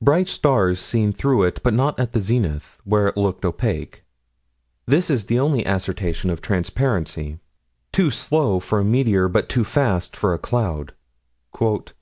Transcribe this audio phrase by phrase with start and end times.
[0.00, 4.02] Bright stars seen through it, but not at the zenith, where it looked opaque.
[4.86, 7.38] This is the only assertion of transparency (Nature,
[7.92, 8.10] 27 87).
[8.10, 10.78] Too slow for a meteor, but too fast for a cloud
[11.54, 11.94] (Nature, 27 86).